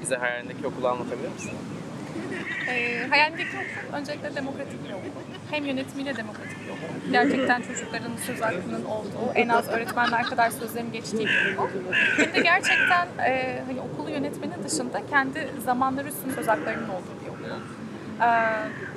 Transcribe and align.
bize 0.00 0.16
hayalindeki 0.16 0.66
okulu 0.66 0.88
anlatabilir 0.88 1.28
misin? 1.28 1.52
E, 2.68 3.06
hayalimdeki 3.08 3.56
okul 3.56 3.96
öncelikle 3.96 4.34
demokratik 4.34 4.84
bir 4.88 4.92
okul. 4.92 5.10
Hem 5.50 5.64
yönetimiyle 5.64 6.16
demokratik 6.16 6.56
bir 6.64 6.70
okul. 6.70 7.12
Gerçekten 7.12 7.62
çocukların 7.62 8.12
söz 8.26 8.40
hakkının 8.40 8.84
olduğu, 8.84 9.32
en 9.34 9.48
az 9.48 9.68
öğretmenler 9.68 10.22
kadar 10.22 10.50
sözlerin 10.50 10.92
geçtiği 10.92 11.26
bir 11.26 11.56
okul. 11.56 11.80
Hem 12.16 12.34
de 12.34 12.40
gerçekten 12.40 13.08
e, 13.26 13.62
hani 13.66 13.80
okulu 13.80 14.10
yönetmenin 14.10 14.64
dışında 14.64 15.06
kendi 15.10 15.48
zamanları 15.64 16.08
üstünde 16.08 16.34
söz 16.34 16.48
haklarının 16.48 16.88
olduğu 16.88 17.14
bir 17.24 17.28
okul. 17.28 17.60
E, 18.22 18.30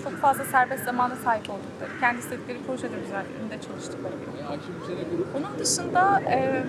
çok 0.04 0.21
fazla 0.21 0.45
serbest 0.45 0.83
zamana 0.85 1.15
sahip 1.15 1.49
oldukları, 1.49 1.99
kendi 1.99 2.20
istedikleri 2.20 2.57
projeler 2.67 2.97
üzerinde 2.97 3.61
çalıştıkları 3.67 4.13
bir 4.21 4.27
okul. 4.27 5.39
Onun 5.39 5.59
dışında 5.59 6.21
e, 6.31 6.63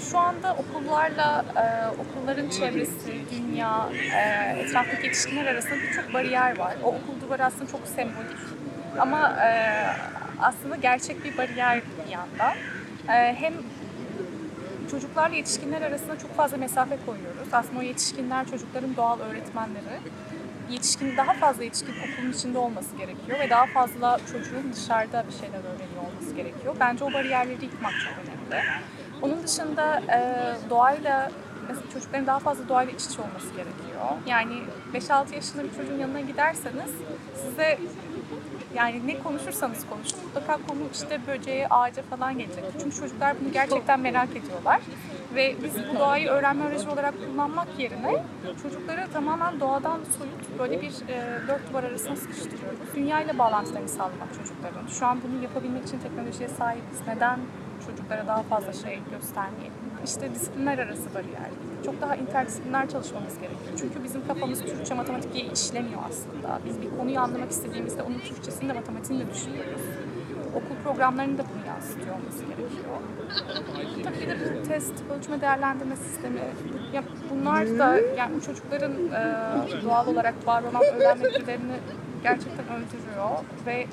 şu 0.00 0.18
anda 0.18 0.54
okullarla 0.54 1.44
e, 1.56 1.64
okulların 2.00 2.48
çevresi, 2.48 3.12
dünya, 3.30 3.88
e, 4.14 4.60
etraftaki 4.60 5.06
yetişkinler 5.06 5.46
arasında 5.46 5.74
birçok 5.74 6.14
bariyer 6.14 6.58
var. 6.58 6.74
O 6.84 6.86
okul 6.86 7.20
duvarı 7.26 7.44
aslında 7.44 7.70
çok 7.70 7.80
sembolik. 7.96 8.38
Ama 8.98 9.28
e, 9.28 9.50
aslında 10.40 10.76
gerçek 10.76 11.24
bir 11.24 11.38
bariyer 11.38 11.76
bir 12.06 12.12
yandan. 12.12 12.54
E, 13.08 13.34
hem 13.34 13.54
çocuklarla 14.90 15.36
yetişkinler 15.36 15.82
arasında 15.82 16.18
çok 16.18 16.36
fazla 16.36 16.56
mesafe 16.56 16.98
koyuyoruz. 17.06 17.48
Aslında 17.52 17.78
o 17.78 17.82
yetişkinler 17.82 18.46
çocukların 18.46 18.96
doğal 18.96 19.20
öğretmenleri. 19.20 19.98
Yetişkin 20.70 21.16
daha 21.16 21.32
fazla 21.32 21.64
yetişkin 21.64 21.94
okulun 21.98 22.32
içinde 22.32 22.58
olması 22.58 22.96
gerekiyor 22.96 23.38
ve 23.40 23.50
daha 23.50 23.66
fazla 23.66 24.18
çocuğun 24.32 24.72
dışarıda 24.72 25.24
bir 25.26 25.32
şeyler 25.32 25.58
öğreniyor 25.58 26.02
olması 26.06 26.34
gerekiyor. 26.36 26.76
Bence 26.80 27.04
o 27.04 27.12
bariyerleri 27.12 27.64
yıkmak 27.64 27.92
çok 27.92 28.12
önemli. 28.24 28.64
Onun 29.22 29.42
dışında 29.42 30.00
e, 30.00 30.20
doğayla 30.70 31.30
mesela 31.68 31.90
çocukların 31.92 32.26
daha 32.26 32.38
fazla 32.38 32.68
doğayla 32.68 32.92
iç 32.92 33.04
içe 33.04 33.22
olması 33.22 33.46
gerekiyor. 33.48 34.04
Yani 34.26 34.54
5-6 34.94 35.34
yaşında 35.34 35.64
bir 35.64 35.70
çocuğun 35.76 35.98
yanına 35.98 36.20
giderseniz 36.20 36.90
size 37.44 37.78
yani 38.74 39.06
ne 39.06 39.18
konuşursanız 39.18 39.86
konuşun 39.90 40.18
mutlaka 40.24 40.52
konu 40.56 40.78
işte 40.92 41.20
böceğe, 41.26 41.66
ağaca 41.68 42.02
falan 42.02 42.38
gelecek. 42.38 42.64
Çünkü 42.80 42.96
çocuklar 42.96 43.36
bunu 43.40 43.52
gerçekten 43.52 44.00
merak 44.00 44.30
ediyorlar. 44.30 44.80
Ve 45.34 45.56
biz 45.64 45.74
bu 45.74 45.98
doğayı 45.98 46.28
öğrenme 46.28 46.64
aracı 46.64 46.90
olarak 46.90 47.14
kullanmak 47.26 47.68
yerine 47.78 48.24
çocukları 48.62 49.06
tamamen 49.12 49.60
doğadan 49.60 50.00
soyut 50.18 50.58
böyle 50.58 50.82
bir 50.82 50.92
e, 51.08 51.40
dört 51.48 51.70
duvar 51.70 51.84
arasına 51.84 52.16
sıkıştırıyoruz. 52.16 52.78
Dünyayla 52.94 53.38
bağlantılarını 53.38 53.88
sağlamak 53.88 54.34
çocukların. 54.38 54.86
Şu 54.86 55.06
an 55.06 55.18
bunu 55.22 55.42
yapabilmek 55.42 55.84
için 55.84 55.98
teknolojiye 55.98 56.48
sahibiz. 56.48 57.00
Neden 57.06 57.40
çocuklara 57.86 58.26
daha 58.26 58.42
fazla 58.42 58.72
şey 58.72 58.98
göstermeyelim? 59.10 59.72
İşte 60.04 60.34
disiplinler 60.34 60.78
arası 60.78 61.14
bariyer. 61.14 61.50
Çok 61.84 62.00
daha 62.00 62.16
interdisipliner 62.16 62.88
çalışmamız 62.88 63.34
gerekiyor. 63.34 63.72
Çünkü 63.78 64.04
bizim 64.04 64.26
kafamız 64.26 64.60
Türkçe, 64.60 64.94
matematik 64.94 65.34
diye 65.34 65.44
işlemiyor 65.44 66.00
aslında. 66.08 66.60
Biz 66.66 66.82
bir 66.82 66.98
konuyu 66.98 67.20
anlamak 67.20 67.50
istediğimizde 67.50 68.02
onun 68.02 68.18
Türkçesini 68.18 68.68
de 68.68 68.72
matematiğini 68.72 69.26
de 69.26 69.30
düşünüyoruz. 69.34 69.82
Okul 70.54 70.76
programlarını 70.84 71.38
da 71.38 71.42
yansıtıyor 71.78 72.14
olması 72.16 72.44
gerekiyor. 72.44 72.96
Tabii 74.04 74.20
bir 74.20 74.28
de 74.28 74.60
bu 74.60 74.68
test, 74.68 74.92
ölçme 75.18 75.40
değerlendirme 75.40 75.96
sistemi. 75.96 76.40
Ya 76.92 77.02
bunlar 77.30 77.78
da 77.78 77.98
yani 78.16 78.36
bu 78.36 78.40
çocukların 78.40 78.92
e, 78.92 79.82
doğal 79.84 80.06
olarak 80.06 80.46
var 80.46 80.62
olan 80.62 80.82
öğrenme 80.96 81.24
becerilerini 81.24 81.76
gerçekten 82.22 82.64
öldürüyor 82.64 83.30
ve 83.66 83.86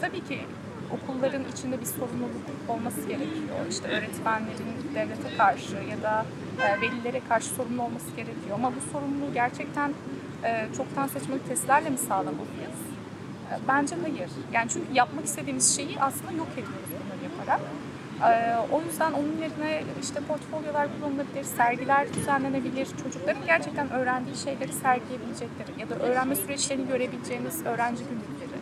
tabii 0.00 0.24
ki 0.24 0.38
okulların 0.90 1.42
içinde 1.52 1.80
bir 1.80 1.86
sorumluluk 1.86 2.46
olması 2.68 3.00
gerekiyor. 3.08 3.58
İşte 3.70 3.88
öğretmenlerin 3.88 4.94
devlete 4.94 5.36
karşı 5.36 5.76
ya 5.90 6.02
da 6.02 6.24
e, 6.60 6.80
velilere 6.80 7.20
karşı 7.28 7.46
sorumlu 7.48 7.82
olması 7.82 8.10
gerekiyor. 8.16 8.54
Ama 8.54 8.72
bu 8.76 8.92
sorumluluğu 8.92 9.34
gerçekten 9.34 9.92
e, 10.44 10.66
çoktan 10.76 11.06
seçmeli 11.06 11.40
testlerle 11.48 11.90
mi 11.90 11.98
sağlamalıyız? 11.98 12.97
Bence 13.68 13.96
hayır. 14.02 14.30
Yani 14.52 14.68
çünkü 14.68 14.86
yapmak 14.94 15.24
istediğimiz 15.24 15.76
şeyi 15.76 16.00
aslında 16.00 16.32
yok 16.32 16.48
ediyoruz 16.52 16.90
bunları 16.90 17.32
yaparak. 17.32 17.60
Ee, 18.24 18.56
o 18.72 18.82
yüzden 18.82 19.12
onun 19.12 19.36
yerine 19.42 19.82
işte 20.02 20.20
portfolyolar 20.20 20.88
kullanılabilir, 20.98 21.44
sergiler 21.44 22.14
düzenlenebilir, 22.14 22.88
çocukların 23.02 23.46
gerçekten 23.46 23.90
öğrendiği 23.90 24.36
şeyleri 24.36 24.72
sergileyebilecekleri 24.72 25.80
ya 25.80 25.90
da 25.90 25.94
öğrenme 25.94 26.34
süreçlerini 26.36 26.88
görebileceğiniz 26.88 27.66
öğrenci 27.66 28.04
günlükleri. 28.04 28.58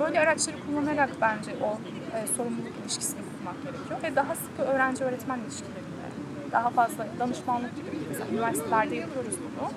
Böyle 0.00 0.20
araçları 0.20 0.56
kullanarak 0.66 1.10
bence 1.20 1.50
o 1.62 1.78
e, 2.16 2.26
sorumluluk 2.26 2.72
ilişkisini 2.82 3.20
kurmak 3.20 3.62
gerekiyor 3.62 4.02
ve 4.02 4.16
daha 4.16 4.34
sıkı 4.34 4.62
öğrenci-öğretmen 4.62 5.38
ilişkilerinde 5.38 6.06
daha 6.52 6.70
fazla 6.70 7.06
danışmanlık 7.18 7.76
gibi 7.76 7.86
mesela 8.08 8.30
üniversitelerde 8.32 8.96
yapıyoruz 8.96 9.34
bunu. 9.40 9.70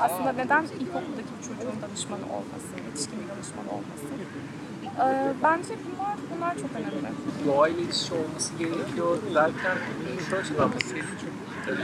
Aslında 0.00 0.32
neden 0.32 0.62
ilkokuldaki 0.64 1.28
bir 1.38 1.42
çocuğun 1.48 1.82
danışmanı 1.82 2.22
olmasın, 2.22 2.76
yetişkin 2.88 3.18
bir 3.22 3.28
danışmanı 3.28 3.70
olmasın? 3.70 4.08
Ee, 5.00 5.32
bence 5.42 5.74
bunlar 5.84 6.16
bunlar 6.36 6.54
çok 6.56 6.70
önemli. 6.76 7.46
doğayla 7.46 7.80
iç 7.82 7.96
içe 8.02 8.14
olması 8.14 8.54
gerekiyor 8.58 9.18
derken 9.34 9.76
şu 10.30 10.36
açıdan 10.36 10.68
mı 10.68 10.74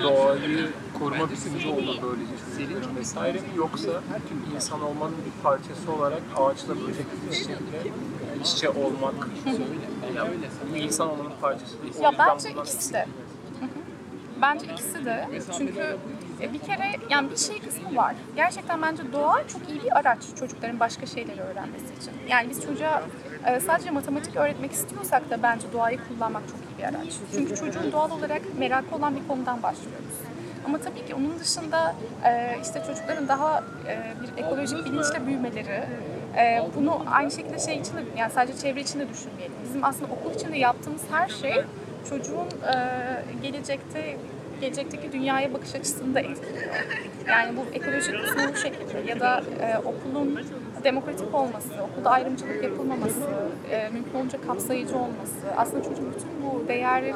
doğayı 0.03 0.71
koruma 0.99 1.31
biçimci 1.31 1.69
olur 1.69 1.99
böylece 2.03 2.33
çocukların 2.57 2.97
vesaire 2.97 3.39
mi 3.39 3.49
yoksa 3.57 3.91
insan 4.57 4.83
olmanın 4.83 5.15
bir 5.27 5.43
parçası 5.43 5.93
olarak 5.93 6.23
ağaçla 6.37 6.75
böcekle 6.75 7.17
iç 7.31 7.41
içe, 7.41 7.53
iç 8.41 8.53
içe 8.53 8.69
olmak 8.71 9.29
yani 10.17 10.31
bu 10.73 10.77
insan 10.77 11.11
olmanın 11.11 11.33
parçası 11.41 11.83
değil. 11.83 11.95
Ya 12.03 12.13
bence 12.19 12.51
ikisi 12.51 12.93
de. 12.93 13.07
Bence 14.43 14.67
ikisi 14.73 15.05
de. 15.05 15.29
Çünkü 15.59 15.97
bir 16.41 16.59
kere 16.59 16.93
yani 17.11 17.31
bir 17.31 17.37
şey 17.37 17.59
kısmı 17.61 17.97
var. 17.97 18.15
Gerçekten 18.37 18.83
bence 18.83 19.13
doğa 19.13 19.49
çok 19.49 19.69
iyi 19.69 19.83
bir 19.83 19.99
araç 19.99 20.19
çocukların 20.39 20.81
başka 20.81 21.07
şeyleri 21.07 21.41
öğrenmesi 21.41 21.85
için. 22.01 22.13
Yani 22.29 22.51
biz 22.51 22.63
çocuğa 22.63 23.03
e, 23.47 23.61
sadece 23.61 23.91
matematik 23.91 24.37
öğretmek 24.37 24.73
istiyorsak 24.73 25.31
da 25.31 25.43
bence 25.43 25.73
doğayı 25.73 25.99
kullanmak 26.09 26.43
çok 26.49 26.57
iyi 26.57 26.79
bir 26.79 26.85
araç. 26.85 27.15
Çünkü 27.33 27.57
çocuğun 27.57 27.93
doğal 27.93 28.11
olarak 28.11 28.43
merakı 28.59 28.97
olan 28.97 29.17
bir 29.17 29.29
konudan 29.29 29.63
başlıyoruz. 29.63 30.19
Ama 30.67 30.79
tabii 30.79 31.07
ki 31.07 31.15
onun 31.15 31.39
dışında 31.39 31.95
e, 32.25 32.59
işte 32.63 32.83
çocukların 32.87 33.29
daha 33.29 33.65
e, 33.89 34.13
bir 34.23 34.45
ekolojik 34.45 34.85
bilinçle 34.85 35.27
büyümeleri, 35.27 35.85
e, 36.37 36.63
bunu 36.77 37.05
aynı 37.11 37.31
şekilde 37.31 37.59
şey 37.59 37.77
için 37.79 37.97
de, 37.97 38.01
yani 38.17 38.33
sadece 38.33 38.59
çevre 38.59 38.81
için 38.81 39.01
de 39.01 39.09
düşünmeyelim. 39.09 39.57
Bizim 39.65 39.85
aslında 39.85 40.13
okul 40.13 40.35
içinde 40.35 40.59
yaptığımız 40.59 41.03
her 41.11 41.29
şey 41.29 41.65
çocuğun 42.09 42.49
e, 42.75 42.75
gelecekte 43.43 44.17
gelecekteki 44.61 45.13
dünyaya 45.13 45.55
bakış 45.55 45.75
açısını 45.75 46.15
da 46.15 46.21
etkiliyor. 46.21 46.75
Yani 47.29 47.57
bu 47.57 47.77
ekolojik 47.77 48.21
kısmı 48.23 48.53
bu 48.53 48.57
şekilde 48.57 49.11
ya 49.11 49.21
da 49.21 49.43
e, 49.61 49.79
okulun 49.79 50.41
demokratik 50.85 51.35
olması, 51.35 51.69
okulda 51.93 52.11
ayrımcılık 52.11 52.63
yapılmaması, 52.65 53.21
e, 53.71 53.89
mümkün 53.89 54.19
olunca 54.19 54.41
kapsayıcı 54.47 54.97
olması. 54.97 55.35
Aslında 55.57 55.83
çocuk 55.85 56.15
bütün 56.15 56.29
bu 56.43 56.69
değerleri 56.69 57.15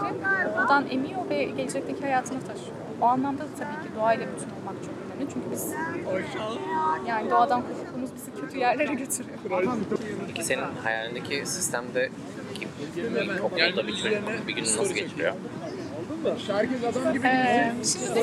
okuldan 0.48 0.84
emiyor 0.90 1.30
ve 1.30 1.44
gelecekteki 1.44 2.00
hayatına 2.02 2.38
taşıyor. 2.40 2.76
O 3.00 3.04
anlamda 3.06 3.42
da 3.42 3.46
tabii 3.58 3.88
ki 3.88 3.94
doğayla 3.98 4.26
bütün 4.26 4.48
olmak 4.50 4.82
çok 4.84 4.94
önemli. 5.16 5.32
Çünkü 5.32 5.50
biz 5.52 5.72
yani 7.08 7.30
doğadan 7.30 7.62
kopukluğumuz 7.62 8.10
bizi 8.14 8.40
kötü 8.40 8.58
yerlere 8.58 8.94
götürüyor. 8.94 9.38
Peki 10.26 10.44
senin 10.44 10.64
hayalindeki 10.82 11.46
sistemde 11.46 12.10
okulda 13.42 13.86
bir 13.86 14.02
gün, 14.02 14.48
bir 14.48 14.54
gün 14.54 14.62
nasıl 14.62 14.94
geçiriyor? 14.94 15.32
Herkes 16.24 16.84
adam 16.84 17.12
gibi 17.12 17.26
Ee, 17.26 17.72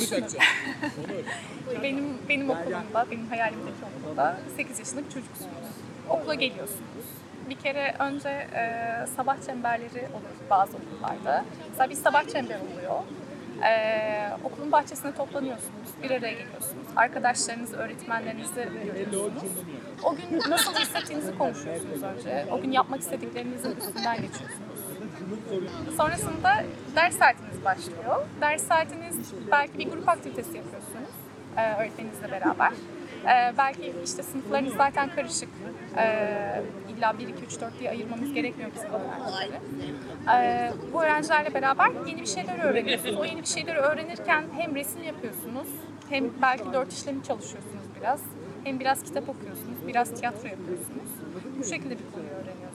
şimdi 0.09 0.37
benim 1.83 2.17
benim 2.29 2.49
okulumda, 2.49 3.05
benim 3.11 3.27
hayalimdeki 3.27 3.77
okulda 4.03 4.37
8 4.57 4.79
yaşında 4.79 5.01
bir 5.05 5.09
çocuksunuz. 5.09 5.67
Okula 6.09 6.33
geliyorsunuz. 6.33 7.05
Bir 7.49 7.55
kere 7.55 7.95
önce 7.99 8.29
e, 8.29 9.05
sabah 9.15 9.37
çemberleri 9.45 9.99
olur 10.13 10.49
bazı 10.49 10.77
okullarda. 10.77 11.45
Mesela 11.69 11.89
bir 11.89 11.95
sabah 11.95 12.23
çember 12.27 12.57
oluyor. 12.59 12.99
E, 13.63 14.31
okulun 14.43 14.71
bahçesine 14.71 15.11
toplanıyorsunuz, 15.15 15.89
bir 16.03 16.11
araya 16.11 16.31
geliyorsunuz. 16.31 16.87
Arkadaşlarınızı, 16.95 17.75
öğretmenlerinizi 17.77 18.69
görüyorsunuz. 18.85 19.43
O 20.03 20.15
gün 20.15 20.51
nasıl 20.51 20.73
hissettiğinizi 20.73 21.37
konuşuyorsunuz 21.37 22.03
önce. 22.03 22.45
O 22.51 22.61
gün 22.61 22.71
yapmak 22.71 22.99
istediklerinizin 23.01 23.75
üstünden 23.75 24.15
geçiyorsunuz. 24.21 24.68
Sonrasında 25.97 26.63
ders 26.95 27.17
saatiniz 27.17 27.65
başlıyor. 27.65 28.25
Ders 28.41 28.63
saatiniz 28.63 29.17
belki 29.51 29.77
bir 29.77 29.89
grup 29.89 30.09
aktivitesi 30.09 30.57
yapıyorsunuz 30.57 31.09
e, 31.57 31.75
öğretmeninizle 31.81 32.31
beraber. 32.31 32.71
E, 33.23 33.53
belki 33.57 33.93
işte 34.05 34.23
sınıflarınız 34.23 34.73
zaten 34.73 35.09
karışık. 35.15 35.49
E, 35.97 36.63
illa 36.89 37.19
1, 37.19 37.27
2, 37.27 37.45
3, 37.45 37.61
4 37.61 37.79
diye 37.79 37.89
ayırmamız 37.89 38.33
gerekmiyor 38.33 38.71
bizim 38.75 38.89
öğrencileri. 38.89 39.59
Bu 40.93 41.03
öğrencilerle 41.03 41.53
beraber 41.53 41.91
yeni 42.07 42.21
bir 42.21 42.27
şeyler 42.27 42.59
öğreniyorsunuz. 42.59 43.17
O 43.17 43.25
yeni 43.25 43.41
bir 43.41 43.47
şeyleri 43.47 43.77
öğrenirken 43.77 44.43
hem 44.57 44.75
resim 44.75 45.03
yapıyorsunuz, 45.03 45.67
hem 46.09 46.25
belki 46.41 46.73
dört 46.73 46.93
işlemi 46.93 47.23
çalışıyorsunuz 47.23 47.83
biraz. 47.99 48.21
Hem 48.63 48.79
biraz 48.79 49.03
kitap 49.03 49.29
okuyorsunuz, 49.29 49.87
biraz 49.87 50.13
tiyatro 50.13 50.47
yapıyorsunuz. 50.47 51.09
bu 51.59 51.63
şekilde 51.63 51.97
bir 51.99 52.11
konuyu 52.13 52.29
öğreniyorsunuz. 52.31 52.68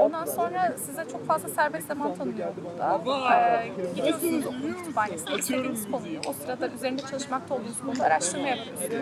Ondan 0.00 0.24
sonra 0.24 0.74
size 0.86 1.04
çok 1.12 1.26
fazla 1.26 1.48
serbest 1.48 1.86
zaman 1.88 2.14
tanıyor 2.14 2.48
burada. 2.64 3.00
Ee, 3.34 3.68
gidiyorsunuz 3.96 4.46
okul 4.46 4.74
kütüphanesine 4.78 5.34
istediğiniz 5.36 5.90
konuyu, 5.90 6.20
o 6.28 6.32
sırada 6.32 6.68
üzerinde 6.68 7.02
çalışmakta 7.02 7.54
olduğunuz 7.54 7.80
konuda 7.80 8.04
araştırma 8.04 8.48
yapıyorsunuz. 8.48 8.92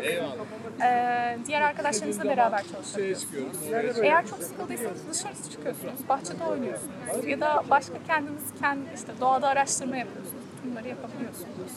Ee, 0.85 1.39
diğer 1.47 1.63
arkadaşlarınızla 1.63 2.25
beraber 2.25 2.63
çalışabiliyorsunuz. 2.73 3.57
Eğer 4.03 4.27
çok 4.27 4.43
sıkıldıysanız 4.43 5.09
dışarı 5.11 5.35
çıkıyorsunuz, 5.51 6.09
bahçede 6.09 6.45
oynuyorsunuz 6.45 7.27
ya 7.27 7.41
da 7.41 7.63
başka 7.71 7.95
kendiniz 8.07 8.45
kendi 8.61 8.85
işte 8.95 9.13
doğada 9.21 9.49
araştırma 9.49 9.97
yapıyorsunuz. 9.97 10.45
Bunları 10.65 10.89
yapabiliyorsunuz. 10.89 11.73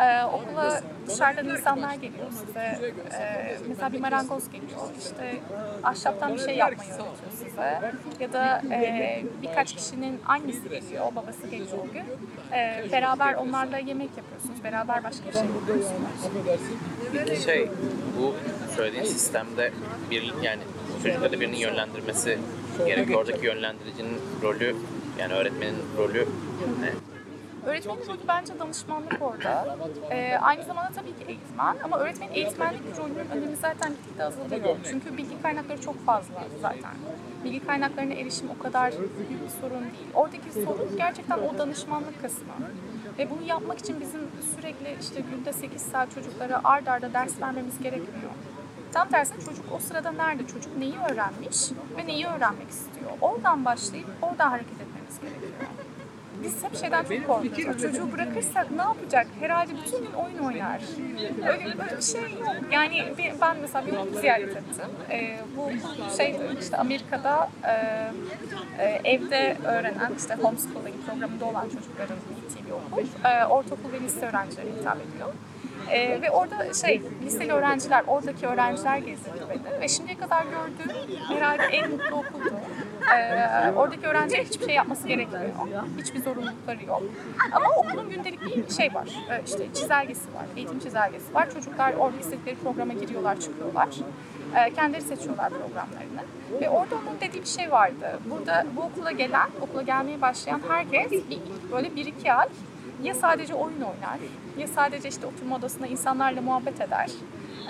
Ee, 0.00 0.24
okula 0.24 0.80
dışarıdan 1.08 1.48
insanlar 1.48 1.94
geliyor 1.94 2.26
size. 2.46 2.92
Ee, 3.20 3.56
mesela 3.68 3.92
bir 3.92 4.00
marangoz 4.00 4.50
geliyor. 4.50 4.80
İşte 4.98 5.36
ahşaptan 5.82 6.34
bir 6.34 6.38
şey 6.38 6.56
yapmayı 6.56 6.90
öğretiyor 6.90 7.06
size. 7.38 7.80
Ya 8.20 8.32
da 8.32 8.62
e, 8.74 9.22
birkaç 9.42 9.74
kişinin 9.74 10.20
annesi 10.26 10.68
geliyor, 10.68 11.04
babası 11.16 11.46
geliyor 11.46 11.78
o 11.90 11.92
gün. 11.92 12.04
Ee, 12.52 12.84
beraber 12.92 13.34
onlarla 13.34 13.78
yemek 13.78 14.10
yapıyorsunuz. 14.16 14.64
Beraber 14.64 15.04
başka 15.04 15.28
bir 15.28 15.32
şey 15.32 15.42
yapıyorsunuz. 15.42 17.44
Şey, 17.44 17.68
bu 18.18 18.34
söylediğin 18.76 19.04
sistemde 19.04 19.72
bir 20.10 20.34
yani 20.42 20.62
çocukları 21.02 21.40
birinin 21.40 21.56
yönlendirmesi 21.56 22.38
gerekiyor. 22.86 23.20
Oradaki 23.20 23.46
yönlendiricinin 23.46 24.20
rolü, 24.42 24.76
yani 25.18 25.34
öğretmenin 25.34 25.76
rolü 25.98 26.28
ne? 26.80 27.13
Öğretmenin 27.66 28.06
rolü 28.08 28.18
bence 28.28 28.58
danışmanlık 28.58 29.22
orada. 29.22 29.76
Ee, 30.10 30.36
aynı 30.40 30.62
zamanda 30.64 30.90
tabii 30.94 31.08
ki 31.16 31.24
eğitmen 31.28 31.76
ama 31.84 31.98
öğretmenin 31.98 32.32
eğitmenlik 32.34 32.98
rolünün 32.98 33.30
önemi 33.30 33.56
zaten 33.56 33.92
gitgide 33.92 34.24
azalıyor. 34.24 34.76
Çünkü 34.84 35.16
bilgi 35.16 35.42
kaynakları 35.42 35.80
çok 35.80 36.06
fazla 36.06 36.44
zaten. 36.62 36.92
Bilgi 37.44 37.66
kaynaklarına 37.66 38.14
erişim 38.14 38.50
o 38.58 38.62
kadar 38.62 38.92
büyük 38.92 39.42
bir 39.44 39.48
sorun 39.60 39.80
değil. 39.82 40.08
Oradaki 40.14 40.52
sorun 40.52 40.96
gerçekten 40.96 41.38
o 41.38 41.58
danışmanlık 41.58 42.22
kısmı. 42.22 42.52
Ve 43.18 43.30
bunu 43.30 43.42
yapmak 43.42 43.78
için 43.78 44.00
bizim 44.00 44.20
sürekli 44.56 44.96
işte 45.00 45.20
günde 45.30 45.52
8 45.52 45.82
saat 45.82 46.14
çocuklara 46.14 46.60
ard 46.64 46.86
arda 46.86 47.12
ders 47.12 47.40
vermemiz 47.40 47.78
gerekmiyor. 47.82 48.30
Tam 48.92 49.08
tersine 49.08 49.40
çocuk 49.44 49.64
o 49.72 49.78
sırada 49.78 50.12
nerede? 50.12 50.46
Çocuk 50.46 50.76
neyi 50.76 50.94
öğrenmiş 51.10 51.70
ve 51.98 52.06
neyi 52.06 52.26
öğrenmek 52.26 52.70
istiyor? 52.70 53.10
Oradan 53.20 53.64
başlayıp 53.64 54.06
oradan 54.22 54.50
hareket 54.50 54.80
etmemiz 54.80 55.20
gerekiyor. 55.20 55.70
Biz 56.44 56.64
hep 56.64 56.76
şeyden 56.76 57.04
çok 57.04 57.26
korkuyoruz. 57.26 57.82
Çocuğu 57.82 58.12
bırakırsak 58.12 58.70
ne 58.70 58.82
yapacak? 58.82 59.26
Herhalde 59.40 59.72
bütün 59.86 59.98
gün 59.98 60.12
oyun 60.12 60.38
oynar. 60.38 60.80
Öyle, 61.48 61.78
böyle 61.78 61.96
bir 61.96 62.02
şey 62.02 62.22
yok. 62.22 62.56
Yani 62.72 63.04
ben 63.40 63.56
mesela 63.62 63.86
bir 63.86 63.92
okul 63.92 64.20
ziyaret 64.20 64.56
ettim. 64.56 64.90
Ee, 65.10 65.38
bu 65.56 65.70
şey 66.16 66.36
işte 66.60 66.76
Amerika'da 66.76 67.50
e, 67.64 67.72
e, 68.78 69.00
evde 69.04 69.56
öğrenen 69.64 70.12
işte 70.18 70.34
homeschooling 70.34 70.96
programında 71.06 71.44
olan 71.44 71.64
çocukların 71.64 72.16
gittiği 72.36 72.66
bir 72.66 72.70
okul. 72.70 73.28
E, 73.28 73.44
ortaokul 73.44 73.92
ve 73.92 74.00
lise 74.00 74.26
öğrencilerine 74.26 74.72
hitap 74.80 74.96
ediyor. 74.96 75.28
Ee, 75.90 76.22
ve 76.22 76.30
orada 76.30 76.74
şey, 76.74 77.02
liseli 77.24 77.52
öğrenciler, 77.52 78.04
oradaki 78.06 78.46
öğrenciler 78.46 78.98
gezdirdi 78.98 79.40
beni. 79.50 79.80
Ve 79.80 79.88
şimdiye 79.88 80.18
kadar 80.18 80.44
gördüğüm 80.44 81.18
herhalde 81.28 81.62
en 81.62 81.90
mutlu 81.90 82.16
okuldu. 82.16 82.54
Ee, 83.12 83.72
oradaki 83.76 84.06
öğrenciler 84.06 84.44
hiçbir 84.44 84.64
şey 84.66 84.74
yapması 84.74 85.08
gerekmiyor. 85.08 85.52
Hiçbir 85.98 86.22
zorunlulukları 86.22 86.84
yok. 86.84 87.02
Ama 87.52 87.66
okulun 87.76 88.10
gündelik 88.10 88.68
bir 88.68 88.74
şey 88.74 88.94
var. 88.94 89.08
Ee, 89.30 89.42
işte 89.46 89.66
çizelgesi 89.74 90.34
var, 90.34 90.44
eğitim 90.56 90.78
çizelgesi 90.78 91.34
var. 91.34 91.50
Çocuklar 91.50 91.94
orada 91.94 92.16
istedikleri 92.20 92.56
programa 92.56 92.92
giriyorlar, 92.92 93.40
çıkıyorlar. 93.40 93.88
Ee, 94.56 94.74
kendileri 94.74 95.02
seçiyorlar 95.02 95.50
programlarını. 95.50 96.24
Ve 96.60 96.68
orada 96.70 96.94
onun 96.94 97.20
dediği 97.20 97.40
bir 97.42 97.46
şey 97.48 97.70
vardı. 97.70 98.18
Burada 98.30 98.66
bu 98.76 98.80
okula 98.82 99.10
gelen, 99.10 99.48
okula 99.60 99.82
gelmeye 99.82 100.20
başlayan 100.20 100.60
herkes 100.68 101.12
böyle 101.72 101.96
bir 101.96 102.06
iki 102.06 102.32
ay 102.32 102.48
ya 103.02 103.14
sadece 103.14 103.54
oyun 103.54 103.80
oynar, 103.80 104.18
ya 104.58 104.66
sadece 104.66 105.08
işte 105.08 105.26
oturma 105.26 105.56
odasında 105.56 105.86
insanlarla 105.86 106.40
muhabbet 106.40 106.80
eder. 106.80 107.10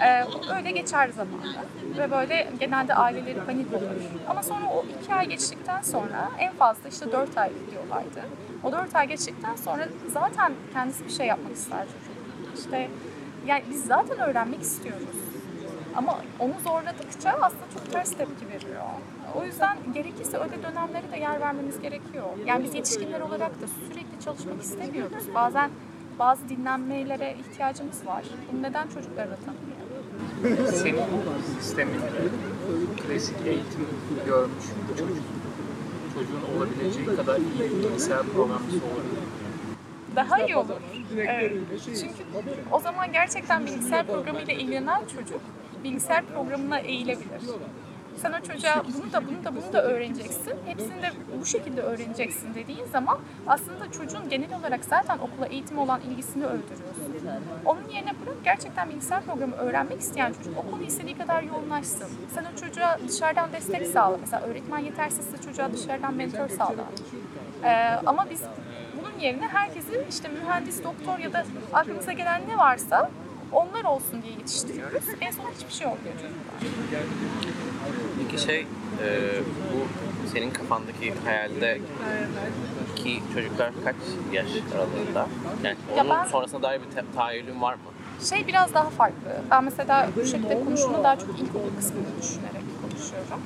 Ee, 0.03 0.25
öyle 0.57 0.71
geçer 0.71 1.09
zamanla. 1.09 1.65
Ve 1.99 2.11
böyle 2.11 2.49
genelde 2.61 2.95
aileleri 2.95 3.41
panik 3.45 3.73
olur. 3.75 3.83
Ama 4.29 4.43
sonra 4.43 4.67
o 4.67 4.85
iki 5.03 5.15
ay 5.15 5.29
geçtikten 5.29 5.83
sonra 5.83 6.31
en 6.39 6.53
fazla 6.53 6.89
işte 6.89 7.13
dört 7.13 7.39
ay 7.39 7.51
diyorlardı. 7.71 8.21
O 8.63 8.73
dört 8.73 8.97
ay 8.97 9.09
geçtikten 9.09 9.57
sonra 9.57 9.89
zaten 10.13 10.53
kendisi 10.73 11.05
bir 11.05 11.11
şey 11.11 11.27
yapmak 11.27 11.53
ister. 11.53 11.87
İşte 12.59 12.89
yani 13.47 13.63
biz 13.71 13.85
zaten 13.85 14.19
öğrenmek 14.19 14.63
istiyoruz. 14.63 15.17
Ama 15.97 16.19
onu 16.39 16.53
zorladıkça 16.65 17.31
aslında 17.41 17.65
çok 17.75 17.93
ters 17.93 18.11
tepki 18.11 18.49
veriyor. 18.49 18.83
O 19.35 19.45
yüzden 19.45 19.77
gerekirse 19.95 20.39
öyle 20.39 20.63
dönemlere 20.63 21.13
de 21.13 21.17
yer 21.17 21.41
vermemiz 21.41 21.81
gerekiyor. 21.81 22.25
Yani 22.47 22.65
biz 22.65 22.75
yetişkinler 22.75 23.21
olarak 23.21 23.63
da 23.63 23.67
sürekli 23.67 24.25
çalışmak 24.25 24.63
istemiyoruz. 24.63 25.35
Bazen 25.35 25.71
bazı 26.19 26.49
dinlenmelere 26.49 27.35
ihtiyacımız 27.41 28.07
var. 28.07 28.25
Bunu 28.53 28.63
neden 28.63 28.89
çocuklara 28.89 29.31
da 29.31 29.37
tanımıyor? 29.37 29.74
Senin 30.73 31.03
sisteminde 31.61 32.11
klasik 32.97 33.37
eğitim 33.47 33.87
görmüş 34.27 34.65
bir 34.91 34.97
çocuk 34.99 35.17
çocuğun 36.15 36.57
olabileceği 36.57 37.17
kadar 37.17 37.37
iyi 37.37 37.61
bir 37.61 37.89
bilgisayar 37.89 38.23
programcısı 38.23 38.77
olur. 38.77 39.05
Daha 40.17 40.43
iyi 40.43 40.57
olur. 40.57 40.81
Evet. 41.17 41.53
Çünkü 41.85 42.25
o 42.73 42.81
zaman 42.81 43.13
gerçekten 43.13 43.67
bilgisayar 43.67 44.07
programıyla 44.07 44.55
ilgilenen 44.55 45.01
çocuk 45.17 45.41
bilgisayar 45.85 46.25
programına 46.27 46.79
eğilebilir. 46.79 47.43
Sen 48.23 48.33
o 48.33 48.41
çocuğa 48.41 48.83
bunu 48.95 49.13
da 49.13 49.27
bunu 49.27 49.45
da 49.45 49.57
bunu 49.57 49.73
da 49.73 49.83
öğreneceksin. 49.85 50.55
Hepsini 50.67 51.03
de 51.03 51.11
bu 51.41 51.47
şekilde 51.47 51.81
öğreneceksin 51.81 52.55
dediğin 52.55 52.87
zaman 52.93 53.19
aslında 53.47 53.93
çocuğun 53.93 54.29
genel 54.29 54.59
olarak 54.61 54.85
zaten 54.85 55.19
okula 55.19 55.47
eğitim 55.47 55.79
olan 55.79 56.01
ilgisini 56.01 56.45
öldürüyorsun. 56.45 56.94
Onun 57.65 57.89
yerine 57.89 58.11
bırak 58.11 58.45
gerçekten 58.45 58.91
bilgisayar 58.91 59.23
programı 59.25 59.57
öğrenmek 59.57 60.01
isteyen 60.01 60.33
çocuk 60.33 60.59
o 60.59 60.71
konuyu 60.71 60.87
istediği 60.87 61.19
kadar 61.19 61.43
yoğunlaşsın. 61.43 62.09
Sen 62.35 62.45
o 62.45 62.61
çocuğa 62.61 62.99
dışarıdan 63.09 63.53
destek 63.53 63.87
sağla. 63.87 64.17
Mesela 64.21 64.43
öğretmen 64.43 64.79
yetersizse 64.79 65.37
çocuğa 65.45 65.73
dışarıdan 65.73 66.15
mentor 66.15 66.49
sağla. 66.49 66.85
Ee, 67.65 67.99
ama 68.07 68.27
biz 68.31 68.43
bunun 69.01 69.19
yerine 69.21 69.49
herkesi 69.49 70.05
işte 70.11 70.29
mühendis, 70.29 70.85
doktor 70.85 71.19
ya 71.19 71.33
da 71.33 71.45
aklımıza 71.73 72.13
gelen 72.13 72.43
ne 72.49 72.59
varsa 72.59 73.11
onlar 73.53 73.85
olsun 73.85 74.23
diye 74.23 74.33
yetiştiriyoruz. 74.33 75.05
En 75.21 75.31
son 75.31 75.45
hiçbir 75.57 75.73
şey 75.73 75.87
olmuyor 75.87 76.15
çocuklar. 76.15 77.03
Peki 78.19 78.43
şey, 78.43 78.61
e, 78.61 79.31
bu 79.73 79.79
senin 80.35 80.51
kafandaki 80.51 81.15
hayalde 81.25 81.79
ki 82.97 83.23
çocuklar 83.35 83.71
kaç 83.85 83.97
yaş 84.33 84.47
aralığında? 84.75 85.27
Yani 85.65 85.77
Ya 85.97 86.03
onun 86.03 86.11
ben- 86.11 86.25
sonrasına 86.25 86.63
dair 86.63 86.81
bir 86.81 86.91
te- 86.97 87.05
tahayyülün 87.17 87.63
var 87.63 87.75
mı? 87.75 87.81
Şey 88.29 88.47
biraz 88.47 88.75
daha 88.75 88.91
farklı. 88.91 89.31
Ben 89.51 89.65
mesela 89.65 90.09
bu 90.17 90.25
şekilde 90.27 90.65
konuştuğumda 90.65 91.05
daha 91.05 91.19
çok 91.19 91.29
ilkokul 91.41 91.77
kısmını 91.77 92.05
düşünerek 92.23 92.63
konuşuyorum. 92.83 93.41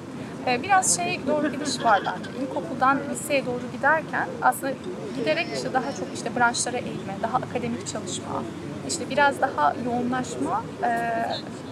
Ee, 0.46 0.62
biraz 0.62 0.96
şey 0.96 1.20
doğru 1.26 1.52
gidiş 1.52 1.84
var 1.84 2.02
bence. 2.06 2.30
İlkokuldan 2.44 2.98
liseye 3.10 3.46
doğru 3.46 3.60
giderken 3.72 4.28
aslında 4.42 4.72
giderek 5.16 5.46
işte 5.54 5.72
daha 5.72 5.92
çok 5.92 6.08
işte 6.14 6.36
branşlara 6.36 6.76
eğilme, 6.76 7.14
daha 7.22 7.36
akademik 7.36 7.86
çalışma, 7.86 8.42
işte 8.88 9.10
biraz 9.10 9.40
daha 9.40 9.74
yoğunlaşma 9.86 10.64
e, 10.84 10.90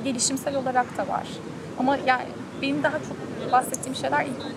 gelişimsel 0.04 0.56
olarak 0.56 0.96
da 0.98 1.08
var. 1.08 1.26
Ama 1.78 1.96
yani 2.06 2.24
benim 2.62 2.82
daha 2.82 2.98
çok 2.98 3.52
bahsettiğim 3.52 3.94
şeyler 3.96 4.24
ilkokul. 4.24 4.50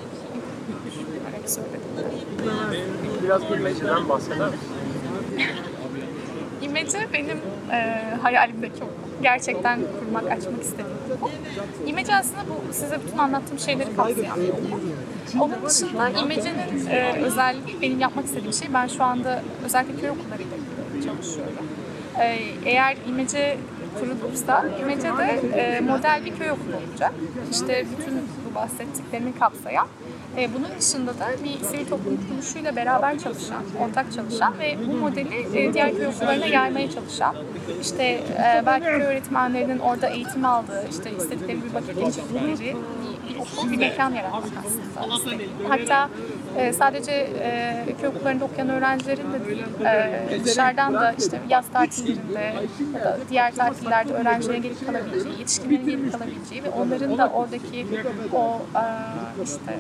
Biraz 3.24 3.52
bilmeceden 3.52 4.10
bahseder 4.10 4.48
misin? 4.48 4.68
İmece 6.62 7.08
benim 7.14 7.38
e, 7.72 8.04
hayalimdeki 8.22 8.76
okul. 8.84 8.94
Gerçekten 9.22 9.80
kurmak, 10.00 10.32
açmak 10.32 10.62
istediğim 10.62 10.98
okul. 11.22 11.30
İmece 11.88 12.16
aslında 12.16 12.42
bu 12.50 12.74
size 12.74 13.00
bütün 13.08 13.18
anlattığım 13.18 13.60
şeyleri 13.60 13.96
kapsayan 13.96 14.38
bir 14.42 14.50
okul. 14.50 14.62
Onun 15.40 15.66
dışında 15.66 16.10
İmece'nin 16.10 16.88
e, 16.90 17.14
özelliği, 17.24 17.82
benim 17.82 18.00
yapmak 18.00 18.26
istediğim 18.26 18.54
şey, 18.54 18.74
ben 18.74 18.88
şu 18.88 19.04
anda 19.04 19.44
özellikle 19.66 20.02
köy 20.02 20.10
okullarıyla 20.10 20.58
çalışıyorum. 21.06 21.54
E, 22.20 22.26
eğer 22.66 22.98
İmece 23.08 23.58
kurulursa, 24.00 24.66
İmece'de 24.82 25.58
e, 25.60 25.82
model 25.82 26.26
bir 26.26 26.36
köy 26.36 26.52
okulu 26.52 26.76
olacak. 26.90 27.12
İşte 27.52 27.86
bütün 27.92 28.18
bu 28.52 28.56
bahsettiklerimi 28.56 29.40
kapsayan. 29.40 29.88
E, 30.40 30.54
bunun 30.54 30.70
dışında 30.80 31.12
da 31.12 31.28
bir 31.44 31.66
sivil 31.66 31.86
toplum 31.86 32.18
kuruluşuyla 32.28 32.76
beraber 32.76 33.20
çalışan, 33.20 33.64
ortak 33.80 34.14
çalışan 34.14 34.60
ve 34.60 34.78
bu 34.88 34.94
modeli 34.94 35.60
e, 35.60 35.74
diğer 35.74 35.96
köy 35.96 36.08
okullarına 36.08 36.46
yaymaya 36.46 36.92
çalışan, 36.92 37.36
işte 37.82 38.04
e, 38.04 38.64
belki 38.66 38.86
köy 38.86 39.02
öğretmenlerinin 39.02 39.80
orada 39.80 40.08
eğitim 40.08 40.46
aldığı, 40.46 40.86
işte 40.90 41.12
istedikleri 41.12 41.64
bir 41.64 41.74
vakit 41.74 41.96
geçirdikleri 42.06 42.76
bir 43.30 43.36
okul, 43.40 43.72
bir 43.72 43.78
mekan 43.78 44.14
yaratmak 44.14 44.44
aslında. 44.66 45.44
Hatta 45.70 46.10
e, 46.58 46.74
sadece 46.74 47.12
e, 47.12 47.86
köy 48.02 48.10
okullarında 48.10 48.46
okuyan 48.46 48.70
öğrencilerin 48.70 49.34
de 49.34 49.46
değil, 49.46 49.64
e, 49.86 50.44
dışarıdan 50.46 50.94
da 50.94 51.14
işte 51.18 51.40
yaz 51.50 51.66
tatillerinde 51.74 52.54
ya 52.94 53.04
da 53.04 53.18
diğer 53.30 53.56
tatillerde 53.56 54.14
öğrencilerin 54.14 54.62
gelip 54.62 54.86
kalabileceği, 54.86 55.40
yetişkinlerin 55.40 55.86
gelip 55.86 56.12
kalabileceği 56.12 56.64
ve 56.64 56.70
onların 56.70 57.18
da 57.18 57.30
oradaki 57.30 57.88
o 58.34 58.62
e, 58.76 58.84
işte 59.44 59.80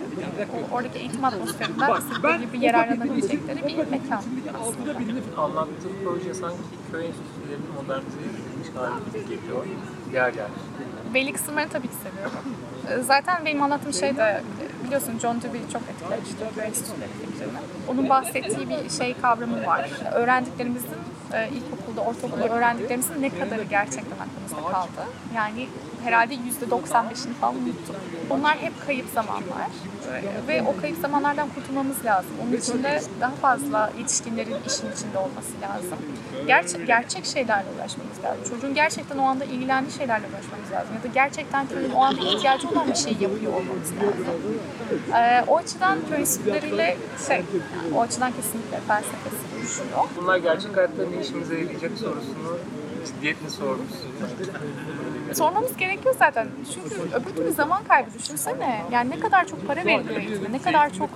o, 0.53 0.75
oradaki 0.75 0.99
eğitim 0.99 1.25
atmosferinden 1.25 1.93
istedikleri 1.99 2.41
gibi 2.41 2.65
yararlanabilecekleri 2.65 3.67
bir 3.67 3.77
mekan 3.77 4.23
aslında. 4.61 5.41
Anlattığım 5.41 5.91
proje 6.03 6.33
sanki 6.33 6.57
köy 6.91 7.05
enstitülerini 7.05 7.65
modernize 7.75 8.17
edilmiş 8.19 8.67
hali 8.75 9.05
gibi 9.05 9.35
geliyor. 9.35 9.65
Yer 10.13 10.33
yer. 10.33 10.47
Belli 11.13 11.33
kısımlarını 11.33 11.69
tabii 11.69 11.87
ki 11.87 11.93
seviyorum. 12.03 12.39
Ee, 12.89 13.03
Zaten 13.03 13.45
benim 13.45 13.63
anlattığım 13.63 13.93
şey 13.93 14.17
de 14.17 14.43
biliyorsun 14.85 15.19
John 15.19 15.41
Dewey 15.41 15.61
çok 15.73 15.81
etkilemişti 15.81 16.35
köy 16.55 16.65
enstitüleri 16.65 17.09
fikrini. 17.09 17.51
Onun 17.87 18.09
bahsettiği 18.09 18.69
bir 18.69 18.89
şey 18.89 19.15
kavramı 19.21 19.65
var. 19.65 19.89
Öğrendiklerimizin 20.13 20.89
e, 21.33 21.49
ilkokulda, 21.49 22.01
ortaokulda 22.01 22.55
öğrendiklerimizin 22.55 23.21
ne 23.21 23.29
kadarı 23.29 23.63
gerçekten 23.63 24.17
aklımızda 24.17 24.71
kaldı. 24.71 25.09
Yani 25.35 25.67
herhalde 26.03 26.33
yüzde 26.33 26.65
95'ini 26.65 27.33
falan 27.41 27.55
unuttuk. 27.55 27.95
Onlar 28.29 28.57
hep 28.57 28.85
kayıp 28.85 29.05
zamanlar 29.13 29.69
Ee, 30.09 30.47
ve 30.47 30.61
o 30.61 30.81
kayıp 30.81 30.97
zamanlardan 30.97 31.49
kurtulmamız 31.55 32.05
lazım. 32.05 32.31
Onun 32.43 32.57
için 32.57 32.83
de 32.83 33.01
daha 33.21 33.31
fazla 33.31 33.91
yetişkinlerin 33.99 34.55
işin 34.67 34.91
içinde 34.91 35.17
olması 35.17 35.53
lazım. 35.61 35.97
Gerçek, 36.47 36.87
gerçek 36.87 37.25
şeylerle 37.25 37.65
uğraşmamız 37.77 38.23
lazım. 38.23 38.43
Çocuğun 38.49 38.73
gerçekten 38.73 39.17
o 39.17 39.23
anda 39.23 39.45
ilgilendiği 39.45 39.97
şeylerle 39.97 40.25
uğraşmamız 40.33 40.71
lazım. 40.71 40.95
Ya 40.95 41.03
da 41.03 41.07
gerçekten 41.13 41.67
köyün 41.67 41.91
o 41.91 42.03
anda 42.03 42.21
ihtiyacı 42.21 42.69
olan 42.69 42.87
bir 42.89 42.95
şey 42.95 43.11
yapıyor 43.11 43.53
olmamız 43.53 43.91
lazım. 43.91 44.59
Ee, 45.15 45.43
o 45.47 45.57
açıdan 45.57 45.97
köy 46.09 46.25
şey, 47.27 47.43
o 47.95 48.01
açıdan 48.01 48.31
kesinlikle 48.31 48.79
felsefesi 48.87 49.35
uyuşuyor. 49.55 50.07
Bunlar 50.17 50.37
gerçek 50.37 50.77
hayatta 50.77 51.03
ne 51.15 51.18
işimize 51.21 51.59
yarayacak 51.59 51.91
sorusunu 51.97 52.57
ciddiyetle 53.05 53.49
sormuşsun. 53.49 54.09
Sormamız 55.33 55.77
gerekiyor 55.77 56.15
zaten. 56.19 56.47
Çünkü 56.73 56.95
öbür 57.15 57.35
türlü 57.35 57.51
zaman 57.51 57.83
kaybı 57.83 58.09
düşünsene. 58.19 58.81
Yani 58.91 59.09
ne 59.09 59.19
kadar 59.19 59.47
çok 59.47 59.67
para 59.67 59.85
veriliyor 59.85 60.19
eğitime, 60.19 60.51
ne 60.51 60.61
kadar 60.61 60.93
çok 60.93 61.09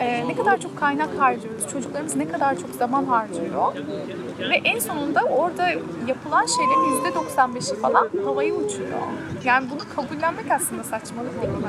e, 0.00 0.28
ne 0.28 0.36
kadar 0.36 0.60
çok 0.60 0.78
kaynak 0.78 1.18
harcıyoruz. 1.18 1.68
Çocuklarımız 1.72 2.16
ne 2.16 2.28
kadar 2.28 2.58
çok 2.58 2.70
zaman 2.70 3.04
harcıyor. 3.04 3.74
Ve 4.38 4.60
en 4.64 4.78
sonunda 4.78 5.22
orada 5.22 5.68
yapılan 6.06 6.46
şeylerin 6.46 6.94
yüzde 6.94 7.08
95'i 7.18 7.80
falan 7.80 8.08
havaya 8.24 8.54
uçuyor. 8.54 8.88
Yani 9.44 9.66
bunu 9.70 9.80
kabullenmek 9.96 10.50
aslında 10.50 10.84
saçmalık 10.84 11.42
değil 11.42 11.54
mi? 11.54 11.64